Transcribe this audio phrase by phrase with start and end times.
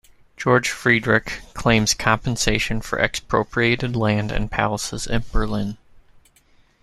[0.35, 5.77] Georg Friedrich claims compensation for expropriated land and palaces in Berlin.